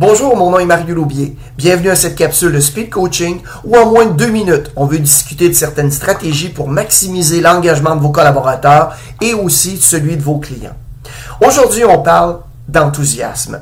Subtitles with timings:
[0.00, 1.36] Bonjour, mon nom est Mario Loubier.
[1.58, 4.98] Bienvenue à cette capsule de Speed Coaching où en moins de deux minutes, on veut
[4.98, 10.38] discuter de certaines stratégies pour maximiser l'engagement de vos collaborateurs et aussi celui de vos
[10.38, 10.74] clients.
[11.46, 13.60] Aujourd'hui, on parle d'enthousiasme.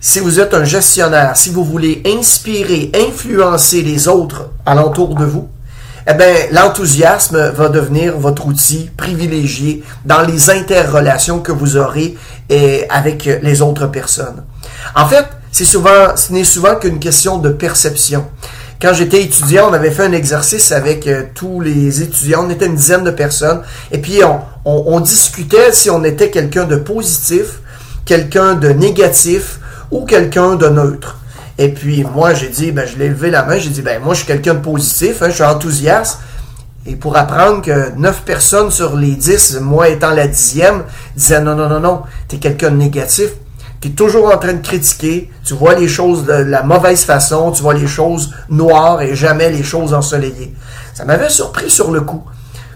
[0.00, 5.48] Si vous êtes un gestionnaire, si vous voulez inspirer, influencer les autres alentour de vous,
[6.08, 12.84] eh bien, l'enthousiasme va devenir votre outil privilégié dans les interrelations que vous aurez eh,
[12.90, 14.42] avec les autres personnes.
[14.96, 18.26] En fait, c'est souvent, ce n'est souvent qu'une question de perception.
[18.80, 22.66] Quand j'étais étudiant, on avait fait un exercice avec euh, tous les étudiants, on était
[22.66, 23.62] une dizaine de personnes,
[23.92, 24.20] et puis
[24.64, 27.60] on discutait si on était quelqu'un de positif,
[28.04, 29.60] quelqu'un de négatif
[29.92, 31.18] ou quelqu'un de neutre.
[31.58, 34.14] Et puis, moi, j'ai dit, ben, je l'ai levé la main, j'ai dit, ben, moi,
[34.14, 36.18] je suis quelqu'un de positif, hein, je suis enthousiaste.
[36.86, 40.82] Et pour apprendre que 9 personnes sur les 10, moi étant la dixième,
[41.14, 43.30] disaient, non, non, non, non, tu es quelqu'un de négatif.
[43.82, 47.50] Tu es toujours en train de critiquer, tu vois les choses de la mauvaise façon,
[47.50, 50.54] tu vois les choses noires et jamais les choses ensoleillées.
[50.94, 52.22] Ça m'avait surpris sur le coup.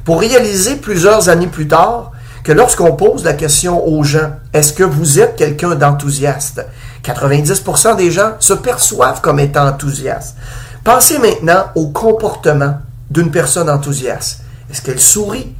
[0.05, 2.11] Pour réaliser plusieurs années plus tard
[2.43, 6.67] que lorsqu'on pose la question aux gens, est-ce que vous êtes quelqu'un d'enthousiaste?
[7.05, 10.34] 90% des gens se perçoivent comme étant enthousiastes.
[10.83, 12.79] Pensez maintenant au comportement
[13.12, 14.41] d'une personne enthousiaste.
[14.73, 15.55] Est-ce qu'elle sourit?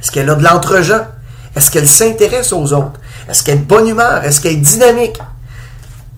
[0.00, 1.06] Est-ce qu'elle a de l'entre-gens?
[1.54, 3.00] Est-ce qu'elle s'intéresse aux autres?
[3.28, 4.24] Est-ce qu'elle est bonne humeur?
[4.24, 5.18] Est-ce qu'elle est dynamique?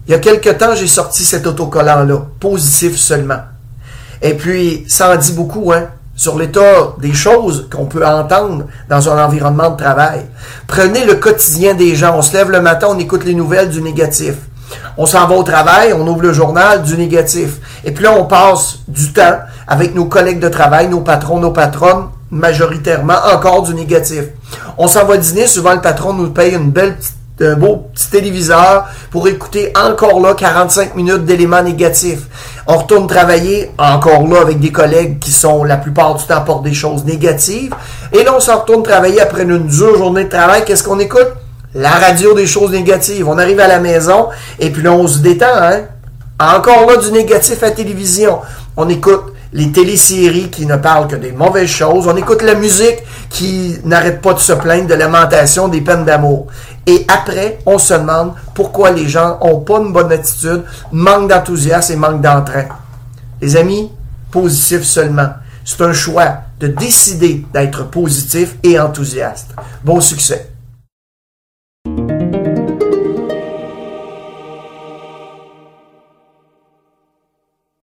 [0.06, 3.40] Il y a quelque temps, j'ai sorti cet autocollant-là, positif seulement.
[4.22, 5.88] Et puis, ça en dit beaucoup, hein?
[6.16, 10.26] sur l'état des choses qu'on peut entendre dans un environnement de travail.
[10.66, 12.16] Prenez le quotidien des gens.
[12.16, 14.34] On se lève le matin, on écoute les nouvelles du négatif.
[14.96, 17.58] On s'en va au travail, on ouvre le journal du négatif.
[17.84, 21.50] Et puis là, on passe du temps avec nos collègues de travail, nos patrons, nos
[21.50, 24.24] patronnes, majoritairement encore du négatif.
[24.76, 26.96] On s'en va dîner, souvent le patron nous paye une belle
[27.40, 32.22] un beau petit téléviseur pour écouter encore là 45 minutes d'éléments négatifs.
[32.66, 36.60] On retourne travailler encore là avec des collègues qui sont la plupart du temps pour
[36.60, 37.74] des choses négatives.
[38.12, 40.64] Et là, on s'en retourne travailler après une dure journée de travail.
[40.64, 41.32] Qu'est-ce qu'on écoute?
[41.74, 43.28] La radio des choses négatives.
[43.28, 44.28] On arrive à la maison
[44.60, 45.46] et puis là, on se détend.
[45.56, 45.80] Hein?
[46.38, 48.38] Encore là, du négatif à télévision.
[48.76, 52.08] On écoute les téléséries qui ne parlent que des mauvaises choses.
[52.08, 52.98] On écoute la musique
[53.30, 56.48] qui n'arrête pas de se plaindre de lamentation, des peines d'amour.
[56.86, 61.92] Et après, on se demande pourquoi les gens n'ont pas une bonne attitude, manquent d'enthousiasme
[61.92, 62.64] et manquent d'entrain.
[63.40, 63.92] Les amis,
[64.32, 65.28] positif seulement.
[65.64, 69.54] C'est un choix de décider d'être positif et enthousiaste.
[69.84, 70.53] Bon succès.